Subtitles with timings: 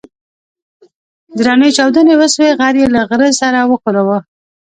[1.39, 4.17] درنې چاودنې وسوې غر يې له غره سره وښوراوه.